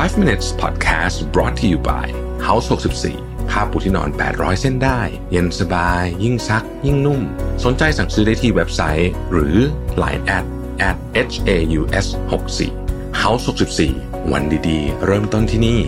[0.00, 2.06] 5 minutes podcast brought to you by
[2.46, 2.66] House
[3.10, 7.20] 64ผ้าปูที่นอน 800 เส้นได้ เย็นสบาย ยิ่งซัก ยิ่งนุ่ม
[7.64, 9.56] สนใจสั่งซื้อได้ที่เว็บไซต์ หรือ
[10.02, 10.44] Line at
[10.88, 10.96] at
[11.32, 13.44] h a u s 6 4 House
[13.88, 15.80] 64วันดีๆ เริ่มต้นที่นี่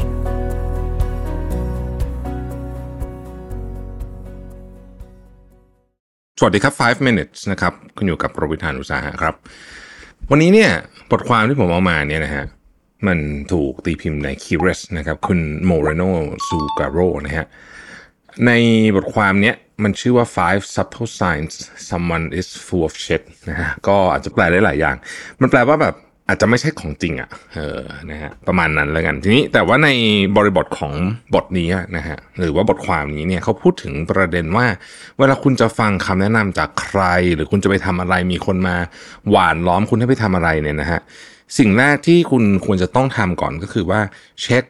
[6.39, 9.35] สวัสดีครับ 5 minutes นะครับคุณอยู่กับโรบิทานอุตสาหะครับ
[10.31, 10.71] วันนี้เนี่ย
[11.11, 12.47] บทความที่ผมเอามาเนี่ยนะฮะ
[13.09, 13.19] มัน
[13.53, 16.03] ถูกตีพิมพ์ใน c u r i o s นะครับ คุณโมเรโน
[16.47, 17.47] ซูการโรนะฮะ
[18.47, 18.51] ใน
[18.97, 21.55] บทความเนี้ยมันชื่อว่า five subtle signs
[21.91, 24.97] someone is full of shit นะฮะ ก็อาจจะแปลได้หลายอย่าง
[25.41, 25.95] มันแปลว่าแบบ
[26.29, 27.81] อาจจะไม่ใช่ของจริงอะ่ะ เออ
[28.11, 29.89] นะฮะ ประมาณนั้นแล้วกัน ทีนี้แต่ว่าใน
[30.37, 30.93] บริบทของ
[31.35, 34.67] บทนี้นะฮะ หรือว่าบทความนี้เนี่ยเขาพูดถึงประเด็นว่า
[35.19, 37.01] เวลาคุณจะฟังคำแนะนำจากใคร
[37.35, 38.77] หรือคุณจะไปทำอะไร มีคนมา
[39.31, 41.01] หวานล้อมคุณให้ไปทำอะไรเนี่ยนะฮะ
[41.59, 44.01] สิ่งแรกที่คุณควรจะต้องทำก่อนก็คือว่า
[44.43, 44.65] เช็ค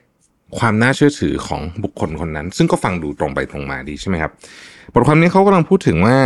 [0.59, 4.33] ความน่าเชื่อถือของบุคคลคนนั้น ซึ่งก็ฟังดูตรงไปตรงมาดีใช่ไหมครับ
[4.95, 6.19] บทความนี้เขากำลังพูดถึงว่า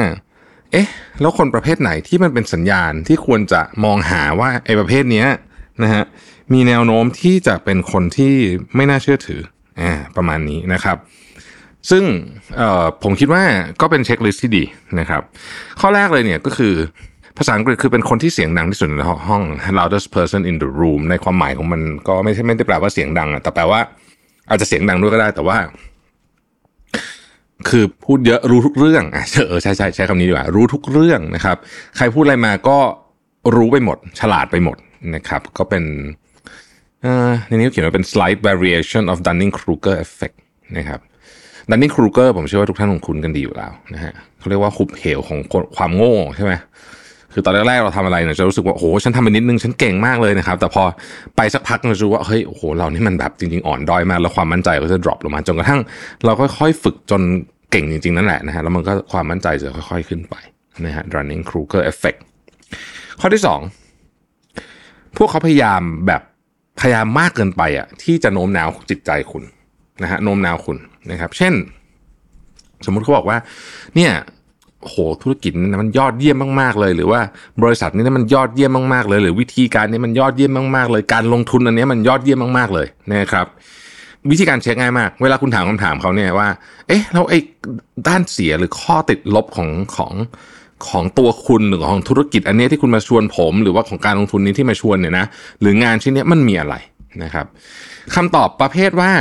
[0.72, 0.88] เอ๊ะ
[1.20, 5.28] แล้วคนประเภทไหนที่มันเป็นสัญญาณที่ควรจะมองหาว่าไอ้ประเภทเนี้ย
[5.82, 6.04] นะฮะ
[6.52, 8.34] มีแนวโน้มที่จะเป็นคนที่
[8.76, 9.40] ไม่น่าเชื่อถือ
[9.80, 10.96] อ่าประมาณนี้นะครับ
[11.90, 12.04] ซึ่ง
[12.56, 13.42] เอ่อผมคิดว่า
[13.80, 14.64] ก็เป็นเช็คลิสต์ที่ดี
[15.00, 15.22] นะครับ
[15.80, 16.74] ข้อแรกเลยเนี่ยก็คือ
[17.38, 19.42] ภาษาอังกฤษคือเป็นคนที่เสียงดังที่สุดในห้อง
[19.78, 23.80] loudest person in the room ในความหมายของมันก็ไม่ใช่ไม่ได้แปลว่าเสียงดังอะแต่แปลว่า
[24.48, 25.56] อาจจะเสียงดังด้วยก็ได้ แต่ว่า
[27.68, 31.56] คือพูดเยอะรู้ทุกเรื่องอะเออใช่ใช่ใช้คำนี้ดีกว่า รู้ทุกเรื่องนะครับ
[31.96, 32.78] ใครพูดอะไรมาก็
[33.56, 34.76] รู้ไปหมด ฉลาดไปหมด
[35.14, 35.84] นะครับ ก็เป็น
[37.46, 40.36] ในนี้เขียนว่าเป็น slight variation of Dunning-Kruger effect
[40.78, 41.00] นะครับ
[41.70, 45.38] Dunning-Kruger ผมเชื่อว่าทุกท่านคงคุ้นกันดีอยู่แล้วนะฮะเขาเรียกว่าหุบเหวของ
[45.76, 46.52] ความโง่ใช่ไหม
[47.32, 50.82] คือตอนแรกๆเราทำอะไรเนี่ยจะรู้สึกว่าโอ้โหฉันทำไปนิดนึงฉันเก่งมากเลยนะครับ แต่พอ
[51.36, 55.80] ไปสักพักเราจะรู้ว่าเฮ้ยโอ้โหเรานี่มันแบบจริงๆอ่อนด้อยมากแล้วความมั่นใจก็จะ drop ลงมาจนกระทั่ง
[56.24, 57.22] เราค่อยๆฝึกจน
[57.70, 60.34] เก่งจริงๆนั่นแหละนะฮะแล้วมันก็ความมั่นใจจะค่อย ๆขึ้นไป
[60.84, 62.18] นะฮะ running Kruger effect
[63.20, 63.60] ข้อที่สอง
[65.16, 66.22] พวกเขาพยายามแบบ
[66.80, 69.44] พยายามมากเกินไปอะที่จะโน้มน้าวจิตใจคุณ
[70.02, 70.76] นะฮะโน้มน้าวคุณ
[71.10, 71.54] นะครับ เช่น
[72.86, 73.38] สมมุติเขาบอกว่า
[73.94, 74.12] เนี่ย
[74.86, 77.20] โหธุรกิจนี้มันยอดเยี่ยมมากๆเลย หรือว่า
[77.62, 83.46] บริษัทนี้มันยอดเยี่ยมมากๆเลย หรือวิธีการนี้มันยอดเยี่ยมมากๆเลย การลงทุนอันนี้มันยอดเยี่ยมมากๆเลยนะครับ
[84.30, 86.48] วิธีการเช็คง่ายมาก เวลาคุณถามคำถามเขาเนี่ยว่า
[86.88, 87.38] เอ๊ะแล้วไอ้
[88.08, 90.12] ด้านเสียหรือข้อติดลบของของ
[90.88, 95.26] ของตัวคุณหรือของธุรกิจอันนี้ที่คุณมาชวนผม หรือว่าของการลงทุนนี้ที่มาชวนเนี่ยนะ
[95.60, 96.74] หรืองานชิ้นนี้มันมีอะไร
[97.22, 97.46] นะครับ
[98.14, 99.12] คำตอบประเภทว่า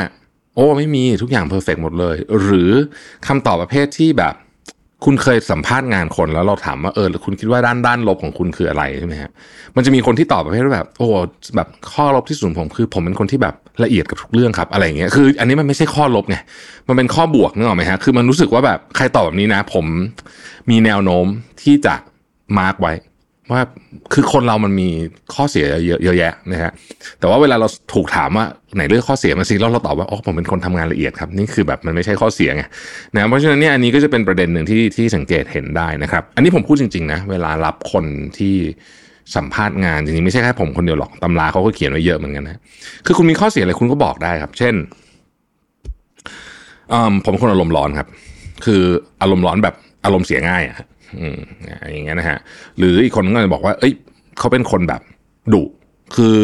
[0.56, 2.72] โอ้ไม่มีทุกอย่างเพอร์เฟกหมดเลย หรือ
[3.28, 4.34] คำตอบประเภทที่แบบ
[5.06, 9.31] คุณเคยสัมภาษณ์งานคนแล้วเราถามว่าเออคุณคิดว่าด้านด้านลบของคุณคืออะไรใช่ไหมฮะ
[9.75, 11.08] มันจะมีคนที่ตอบประเภทว่าแบบ โอ้
[11.56, 16.38] แบบข้อลบที่สุดผมคือ ผมเป็นคนที่แบบละเอียดกับทุกเรื่องครับ อะไรอย่างเงี้ยคือ อันนี้มันไม่ใช่ข้อลบไง
[16.88, 19.86] มันเป็นข้อบวกนึกออกไหมฮะคือมันรู้สึกว่าแบบใครตอบแบบนี้นะ ผม
[20.69, 21.25] มีแนวโน้ม
[21.62, 21.96] ที่จะ
[22.57, 22.94] มาร์กไว้
[23.52, 23.62] ว่า
[24.13, 24.90] คือคนเรามันมี
[25.34, 26.72] ข้อเสียเยอะเยะแยะนะฮะ
[27.19, 32.63] แต่ว่าเวลาเราถูกถามว่าไหนเรื่องข้อเสียมาสิแล้วเราตอบว่าอ๋อผมเป็นคนทำงานละเอียดครับนี่คือแบบมันไม่ใช่ข้อเสียไง
[33.13, 38.06] นะเพราะฉะนั้นเนี่ยอันนี้ก็จะเป็นประเด็นหนึ่งที่ที่สังเกตเห็นได้นะครับ อันนี้ผมพูดจริงๆนะเวลารับคน
[38.38, 38.56] ที่
[39.36, 42.59] สัมภาษณ์งานจริงๆไม่ใช่แค่ผมคนเดียวหรอกตำราเขาก็เขียนไว้เยอะเหมือนกันนะ
[43.06, 44.75] คือคุณมีข้อเสียอะไรคุณก็บอกได้ครับ เช่น
[47.24, 48.07] ผมเป็นคนอารมณ์ร้อนครับ
[48.66, 48.81] คือ
[49.22, 49.75] อารมณ์ร้อนแบบ
[50.06, 50.75] อารมณ์เสียง่ายอะ
[51.19, 51.40] อืม
[51.91, 52.38] อย่างเงี้ยนะฮะ
[52.78, 53.94] หรืออีกคนก็จะบอกว่า เอ้ย
[54.40, 55.01] เขาเป็นคนแบบ
[55.53, 55.63] ดุ
[56.16, 56.38] คือ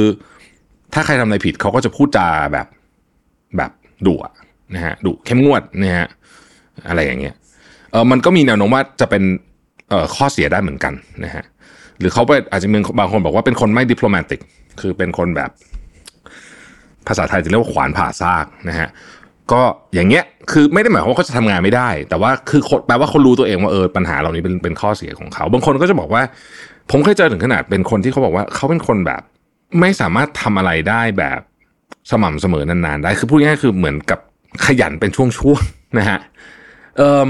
[0.94, 2.68] ถ้าใครทำอะไรผิดเขาก็จะพูดจาแบบ
[3.58, 3.72] แบบ
[4.08, 4.16] ดุ
[4.76, 6.08] นะฮะดุเข้มงวดนะฮะ
[6.88, 7.36] อะไรอย่างเงี้ย
[7.92, 9.24] เออมันก็มีแนวโน้มว่าจะเป็น
[9.90, 10.94] เอ่อข้อเสียได้เหมือนกัน
[11.24, 11.44] นะฮะ
[12.00, 14.40] หรือเขาไปอาจจะมีบางคนบอกว่าเป็นคนไม่ดิปโลมติก
[14.82, 15.52] คือเป็นคนแบบ
[17.08, 18.90] ภาษาไทยจะเรียกว่าขวานผ่าซากนะฮะ
[19.52, 19.62] ก็
[19.94, 26.22] อย่างเงี้ยคือไม่ได้หมายความว่าเขาจะทำงานไม่ได้ แต่ว่าคือแปลว่าเขารู้ตัวเองว่าเออปัญหาเหล่านี้เป็นเป็นข้อเสียของเขา บางคนก็จะบอกว่า
[26.92, 29.22] ผมเคยเจอถึงขนาดเป็นคนที่เขาบอกว่าเขาเป็นคนแบบ
[29.80, 31.40] ไม่สามารถทำอะไรได้แบบ
[32.12, 34.20] สม่ำเสมอนานๆได้คือพูดง่ายๆคือเหมือนกับ
[34.66, 36.20] ขยันเป็นช่วงๆนะฮะ
[36.98, 37.30] เอ่อ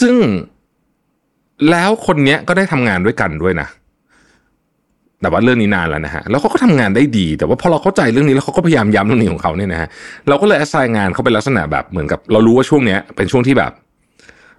[0.00, 0.16] ซึ่ง
[1.70, 3.68] แล้วคนเนี้ยก็ได้ทำงานด้วยกันด้วยนะ
[5.22, 9.88] แต่ว่าเรื่องนี้นานแล้วนะฮะแล้วเขาก็ทำงานได้ดี แต่ว่าพอเราเข้าใจเรื่องนี้แล้วเขาก็พยายามย้ำเรื่องนี้ของเขาเนี่ยนะฮะ
[10.28, 13.72] เราก็เลยแอสไซน์งานเขาเป็นลักษณะแบบเหมือนกับ เรารู้ว่าช่วงเนี้ยเป็นช่วงที่แบบ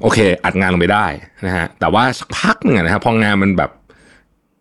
[0.02, 1.06] โอเค อัดงานลงไปได้
[1.46, 3.72] นะฮะแต่ว่าสักพักหนึ่งนะฮะพองานมันแบบ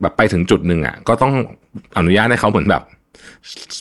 [0.03, 1.33] แบบไปถึงจุดหนึ่งอะก็ต้อง
[1.99, 2.83] อนุญาตให้เขาเหมือนแบบ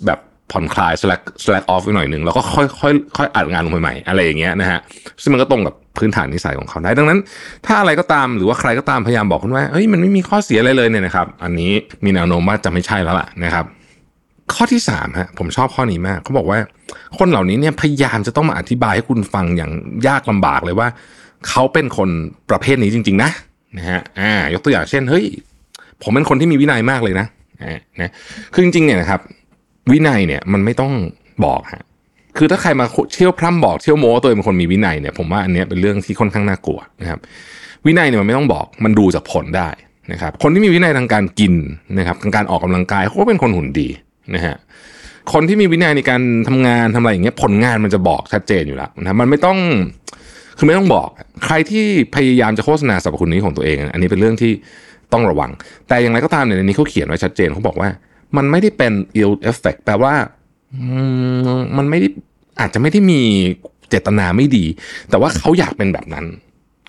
[0.05, 0.19] แบบ
[0.51, 4.79] ผ่อนคลาย slack slack off ไปหน่อยหนึ่งแล้วก็ค่อยค่อยค่อยอัดงานลงไปใหม่อะไรอย่างเงี้ยนะฮะ
[5.21, 7.19] ซึ่งมันก็ตรงกับพื้นฐานนิสัยของเขาได้ดังนั้น
[7.65, 11.71] ถ้าอะไรก็ตามหรือว่าใครก็ตามพยายามบอกคุณว่าเฮ้ยมันไม่มีข้อเสียอะไรเลยเนี่ยนะครับ อันนี้
[12.03, 13.65] มีแนวโน้มว่าจะไม่ใช่แล้วล่ะนะครับ
[14.53, 16.59] ข้อที่สามฮะผมชอบข้อนี้มากเขาบอกว่า
[17.17, 19.71] คนเหล่านี้เนี่ยพยายามจะต้องมาอธิบายให้คุณฟังอย่าง
[20.07, 20.87] ยากลำบากเลยว่า
[21.49, 22.09] เขาเป็นคน
[22.49, 23.31] ประเภทนี้จริง ๆ นะ
[23.77, 25.25] นะฮะอ่ายกตัวอย่างเช่นเฮ้ย
[26.03, 27.27] ผมเป็นคนที่มีวินัยมากเลยนะ
[28.01, 28.11] นะ
[28.53, 29.21] คือจริงๆเนี่ยนะครับ
[29.91, 30.93] วินัยเนี่ยมันไม่ต้อง
[31.45, 31.83] บอกฮะ
[32.37, 37.19] คือถ้าใครมาเที่ยวพร่ำบอกเที่ยวโม้ตัวเองเป็นคนมีวินัยเนี่ยผมว่าอันนี้เป็นเรื่องที่ค่อนข้างน่ากลัวนะครับ
[37.85, 39.69] วินัยเนี่ยมันไม่ต้องบอกมันดูจากผลได้
[40.11, 41.53] นะครับ คนที่มีวินัยทางการกิน
[41.97, 43.87] นะครับทางการออกกำลังกายเขาก็เป็นคนหุ่นดี
[44.35, 44.55] นะฮะ
[45.33, 49.57] คนที่มีวินัยในการทำงานทำอะไรอย่างเงี้ยผลงานมันจะบอกชัดเจนอยู่แล้วนะมันไม่ต้อง
[50.57, 51.07] คือไม่ต้องบอก
[51.45, 51.85] ใครที่
[52.15, 54.51] พยายามจะโฆษณาสรรพคุณนี้ของตัวเอง อันนี้เป็นเรื่องที่
[55.13, 55.51] ต้องระวัง
[55.87, 57.89] แต่อย่างไรก็ตามเนี่ยในนี้เขาเขียนไว้ชัดเจนเขาบอกว่า
[58.37, 60.13] มันไม่ได้เป็น ill effect แปลว่า
[61.77, 62.07] มันไม่ได้
[62.59, 63.21] อาจจะไม่ได้มี
[63.89, 64.65] เจตนาไม่ดี
[65.09, 66.25] แต่ว่าเขาอยากเป็นแบบนั้น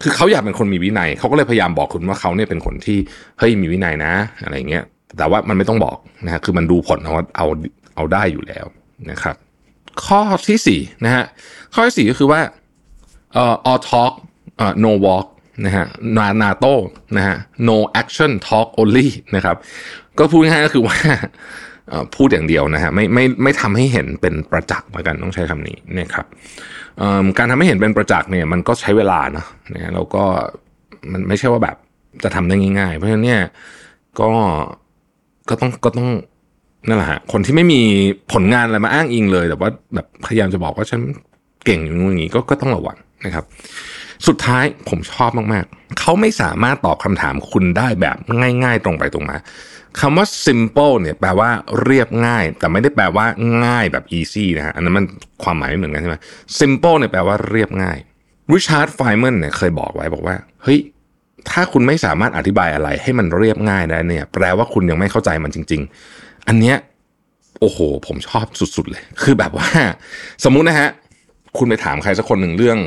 [0.03, 2.99] คือเขาอยากเป็นคนมีวินัย เขาก็เลยพยายามบอกคุณว่าเขาเนี่ยเป็นคนที่
[3.39, 4.13] เฮ้ยมีวินัยนะ
[4.43, 4.85] อะไรเงี้ย
[5.17, 7.47] แต่ว่ามันไม่ต้องบอกนะฮะคือมันดูผลเอาเอา
[7.95, 8.67] เอาได้อยู่แล้ว
[9.11, 9.37] นะครับ
[10.07, 11.25] ข้อที่สี่นะฮะ
[11.75, 12.41] ข้อที่สี่ก็คือว่า
[13.35, 14.13] เอ่อ all talk
[14.57, 15.27] เอ่อ no walk
[15.65, 15.87] นะฮะ
[16.17, 16.75] นานาโต้
[17.17, 17.37] นะฮะ
[17.69, 19.57] no action talk only นะครับ
[20.19, 20.97] ก็พูดง่ายก็คือว่า
[22.15, 26.27] พูดอย่างเดียวนะฮะไม่ไม่ไม่ทำให้เห็นเป็นประจักษ์เหมือนกันต้องใช้คำนี้นะครับ
[27.39, 29.45] การทำให้เห็นเป็นประจักษ์เนี่ยมันก็ใช้เวลานะ
[29.75, 30.25] นะแล้วก็
[31.13, 31.77] มันไม่ใช่ว่าแบบ
[32.25, 33.43] จะทำได้ง่าย ๆ เพราะฉะนั้นเนี่ย
[34.21, 34.29] ก็
[35.49, 36.09] ก็ต้องก็ต้อง
[36.89, 37.81] นั่นแหละฮะคนที่ไม่มี
[38.33, 41.01] ผลงานอะไรมาอ้างอิงเลย แต่ว่าแบบพยายามจะบอกว่าฉัน
[41.65, 43.45] เก่งอย่างนี้ก็ก็ต้องระวังนะครับ
[44.27, 48.17] สุดท้ายผมชอบมากๆ เขาไม่สามารถตอบคำถามคุณได้แบบ
[48.65, 49.37] ง่ายๆ ตรงไปตรงมา
[50.01, 51.51] คำว่า simple เนี่ยแปลว่า
[51.83, 53.27] เรียบง่าย แต่ไม่ได้แปลว่า
[53.65, 55.05] ง่ายแบบ easy นะฮะอันนั้นมัน
[55.43, 56.17] ความหมายไม่เหมือนกันใช่ไหม
[56.59, 57.99] simple เนี่ยแปลว่าเรียบง่าย
[58.53, 60.81] ริชาร์ดไฟแมนเนี่ยเคยบอกไว้บอกว่าเฮ้ย
[61.51, 65.83] ถ้าคุณไม่สามารถอธิบายอะไรให้มันเรียบง่ายได้เนี่ย แปลว่าคุณยังไม่เข้าใจมันจริง
[66.15, 66.77] ๆ อันเนี้ย
[67.61, 68.47] โอ้โห ผมชอบ
[68.77, 69.69] สุดๆเลย คือแบบว่า
[70.45, 70.89] สมมุตินะฮะ
[71.59, 72.79] คุณไปถามใครสักคนหนึ่งเรื่อง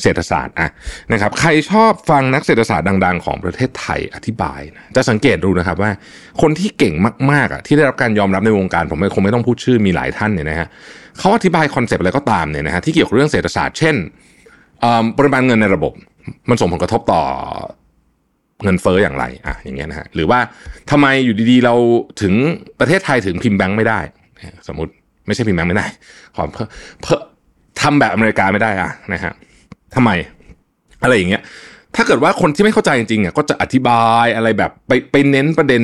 [0.00, 0.68] เศรษฐศาสตร์อะ
[1.12, 5.90] นะครับใครชอบฟังนักเศรษฐศาสตร์ดัง ๆ ของประเทศไทยอธิบายนะจะสังเกตดูนะครับว่า
[6.42, 6.94] คนที่เก่ง
[7.32, 10.68] มากๆอะที่ได้รับการยอมรับในวงการผมไม่คงไม่ต้องพูดชื่อมีหลายท่านเนี่ยนะฮะ
[11.18, 13.96] เขาอธิบายคอนเซปต์อะไรก็ตามเนี่ยนะฮะที่เกี่ยวกับเรื่องเศรษฐศาสตร์เช่น
[15.18, 15.92] ปริมาณเงินในระบบ
[16.50, 17.22] มันส่งผลกระทบต่อ
[18.64, 20.38] เงินเฟ้ออย่างไรอะอย่างเงี้ยนะฮะหรือว่า
[20.90, 21.74] ทำไมอยู่ดีๆ เรา
[22.22, 22.34] ถึง
[22.80, 24.00] ประเทศไทยถึงพิมพ์แบงค์ไม่ได้
[24.68, 24.92] สมมติ
[25.26, 25.86] ไม่ใช่พิมพ์แบงค์ไม่ได้
[26.36, 26.64] ขอเพิ่
[27.02, 27.16] เพิ่
[27.80, 29.32] ทำแบบอเมริกาไม่ได้อะนะฮะ
[29.94, 30.10] ทำไม
[31.02, 31.42] อะไรอย่างเงี้ย
[31.96, 35.82] ถ้าเกิดว่าคนที่ไม่เข้าใจจริงๆอะก็จะอธิบายอะไรแบบไปไปเน้นประเด็น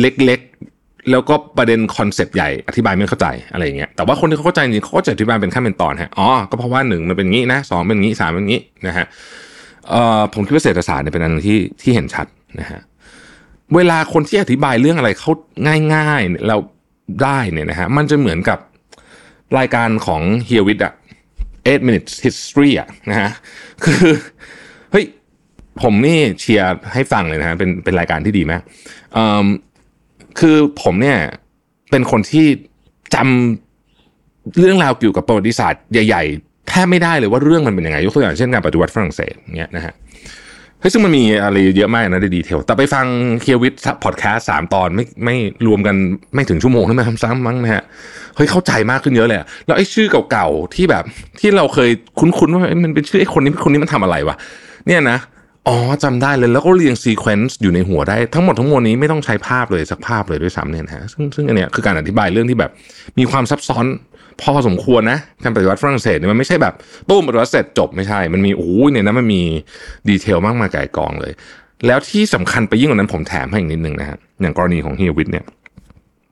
[0.00, 9.06] เล็กๆ แล้วก็ประเด็น concept ใหญ่อธิบายไม่เข้าใจอะไรอย่างเงี้ยแต่ว่าคนที่เขาเข้าใจจริงเขาก็จะอธิบายเป็นขั้นเป็นตอนฮะอ๋อก็เพราะว่าหนึ่งมันเป็นงี้นะสองเป็นงี้สามเป็นงี้นะฮะ
[9.88, 12.26] เอ่อผมคิดว่าเศรษฐศาสตร์เนี่ยเป็นอันที่ที่เห็นชัด
[12.60, 12.80] นะฮะ
[13.74, 15.30] เวลาคนที่อธิบายเรื่องอะไรเขา
[15.94, 16.56] ง่ายๆเรา
[17.22, 18.58] ได้เนี่ยนะฮะมันจะเหมือนกับ
[19.58, 20.92] รายการของเฮียวิทอะ
[21.70, 23.30] 8 minutes history อะนะฮะ
[23.84, 24.04] คือ
[24.92, 25.04] เฮ้ย
[25.82, 28.62] ผมนี่เชียร์ให้ฟังเลยนะฮะเป็นเป็นรายการที่ดีมาก
[30.38, 31.18] คือผมเนี่ย
[31.90, 32.46] เป็นคนที่
[33.14, 39.94] จำเรื่องราวเกี่ยวกับประวัติศาสตร์ใหญ่ ๆ แทบไม่ได้เลยว่าเรื่องมันเป็นยังไงยกตัวอย่างเช่นการปฏิวัติฝรั่งเศสเนี่ยนะฮะ
[40.80, 43.06] เฮ้ยซึ่งมันมีอะไรเยอะมากนะใน detail แต่ไปฟัง
[43.40, 43.74] เฮียวิท
[44.04, 45.36] พอดแคสต์สามตอนไม่ไม่
[45.66, 45.96] รวมกัน
[46.34, 47.82] ไม่ถึงชั่วโมงนั่นไหมซ้ำมั้งนะฮะ
[48.36, 51.04] เฮ้ยเข้าใจมากขึ้นเยอะเลยแล้วไอ้ชื่อเก่าๆที่แบบ
[51.40, 54.36] ที่เราเคยคุ้นๆว่ามันเป็นชื่อไอ้คนนี้คนนี้มันทำอะไรวะ
[54.86, 55.18] เนี่ยนะ
[55.68, 62.70] อ๋อจำได้เลยแล้วก็เรียง sequence อยู่ในหัวได้ ทั้งหมดทั้งมวลนี้ไม่ต้องใช้ภาพเลยสักภาพเลยด้วยซ้ำเนี่ยนะฮะซึ่งซึ่งอันเนี้ยคือการอธิบายเรื่องที่แบบ
[63.18, 63.84] มีความซับซ้อน
[64.42, 66.74] พอสมควรนะการปฏิวัติฝรั่งเศสเนี่ยมันไม่ใช่แบบ
[67.08, 69.42] ตู้มปฏิวัติเสร็จจบไม่ใช่ มันมีโอ้ยเนี่ยนะมันมี
[70.08, 71.32] ดีเทลมากมายไก่กองเลย
[71.86, 75.44] แล้วที่สำคัญไปยิ่งกว่านั้นผมแถมให้อีกนิดนึงนะฮะอย่างกรณีของเฮียวิทเนี่ย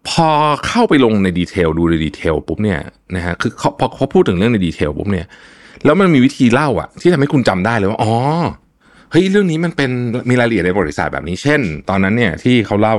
[0.09, 0.29] พอ
[0.67, 2.79] เข้าไปลงใน detail ดูใน detail ปุ๊บเนี่ย
[3.17, 5.27] นะฮะคือพอเขาพูดถึงเรื่องใน detail ปุ๊บเนี่ย
[5.85, 8.13] แล้วมันมีวิธีเล่าอะที่ทำให้คุณจำได้เลยว่าอ๋อ
[9.11, 9.91] เฮ้ยเรื่องนี้มันเป็น
[10.31, 12.97] มีรายละเอียดในบริบทแบบนี้ เช่น ตอนนั้นเนี่ยที่เขาเล่า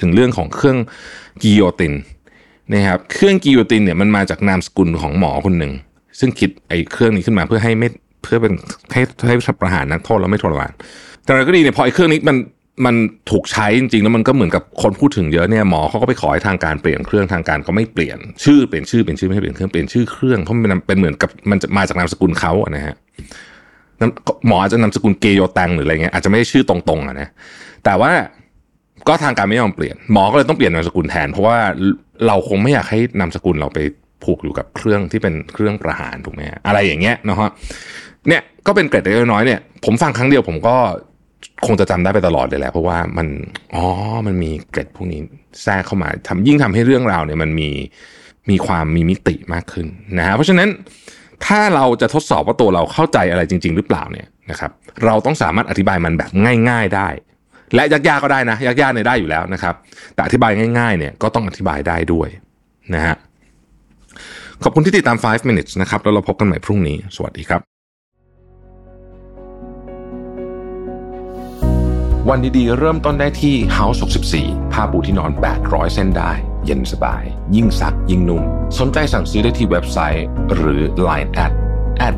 [0.00, 0.78] ถึงเรื่องของเครื่อง
[1.42, 1.94] กิโยติน
[2.72, 5.72] นะครับเครื่องกิโยตินเนี่ยมันมาจากนามสกุลของหมอคนหนึ่ง
[6.20, 7.88] ซึ่งคิดไอ้เครื่องนี้ขึ้นมาเพื่อให้ไม่
[8.22, 8.52] เพื่อเป็น
[8.92, 10.72] ให้ให้ประหารนักโทษแล้วไม่ทรมาน
[11.24, 12.36] แต่อะไรก็ดีเนี่ยพอไอ้เครื่องนี้มัน
[12.86, 12.94] มัน
[13.30, 22.94] ถูกใช้จริงๆแล้วมันก็เหมือนกับคนพูดถึงเยอะเนี่ยหมอเขาก็ไปขอให้ทางการเปลี่ยนเครื่องทางการก็ไม่เปลี่ยนชื่อเปลี่ยนชื่อเปลี่ยนชื่อไม่ให้เปลี่ยนเครื่องเปลี่ยนชื่อเครื่องเพราะมันเป็นเหมือนกับมันจะมาจากนามสกุลเขาอะนะฮะ
[24.46, 27.28] หมออาจจะนามสกุลเกโยตังหรืออะไรเงี้ยอาจจะไม่ได้ชื่อตรงๆอะนะ
[27.84, 28.12] แต่ว่า
[29.08, 31.58] ก็ทางการไม่ยอมเปลี่ยนหมอก็เลยต้องเปลี่ยนนามสกุลแทน เพราะว่า
[32.26, 33.78] เราคงไม่อยากให้นามสกุลเราไป
[34.24, 37.50] ผูกอยู่กับเครื่องที่เป็นเครื่องประหารถูกไหมอะไรอย่างเงี้ยนะฮะ
[38.28, 40.76] เนี่ยก็เป็นเกร็ดเล็กน้อยเนี่ยผมฟังครั้งเดียวผมก็
[41.66, 43.26] คงจะจำได้ไปตลอดเลยแหละเพราะว่ามัน
[43.74, 43.84] อ๋อ
[44.26, 45.20] มันมีเกร็ดพวกนี้
[45.62, 47.70] แทรกเข้ามาทำยิ่งทำให้เรื่องราวเนี่ยมันมี
[48.50, 49.86] มีความมีมิติมากขึ้น
[50.18, 50.68] นะฮะเพราะฉะนั้น
[51.46, 54.70] ถ้าเราจะทดสอบว่าตัวเราเข้าใจอะไรจริง ๆ หรือเปล่าเนี่ยนะครับ
[55.04, 56.30] เราต้องสามารถอธิบายมันแบบ
[56.68, 57.08] ง่าย ๆได้
[57.74, 59.74] และยากๆก็ได้นะยากๆเนี่ยได้อยู่แล้วนะครับ
[60.14, 62.28] แต่อธิบายง่ายๆเนี่ยก็ต้องอธิบายได้ด้วย
[62.94, 63.16] นะฮะ
[64.62, 67.60] ขอบคุณที่ติดตาม 5 minutes นะครับ แล้วเราพบกันใหม่พรุ่งนี้ สวัสดีครับ
[72.28, 73.98] วันดีๆ เริ่มต้นได้ที่ House
[74.36, 75.30] 64 ผ้าปูที่นอน
[75.62, 76.32] 800 เส้นได้
[76.64, 77.22] เย็นสบาย
[77.56, 78.42] ยิ่งซัก ยิ่งนุ่ม
[78.78, 81.52] สนใจสั่งซื้อได้ที่เว็บไซต์ หรือ Line at
[82.06, 82.14] at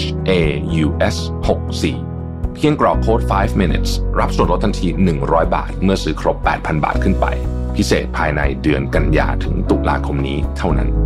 [0.00, 0.30] h a
[0.84, 2.13] u s 64
[2.54, 4.88] เพียงกรอกโค้ด 5 minutes รับส่วนลดทันที
[5.22, 7.26] 100 บาท เมื่อซื้อครบ 8,000 บาทขึ้นไป
[7.76, 11.03] พิเศษภายในเดือนกันยาถึงตุลาคมนี้เท่านั้น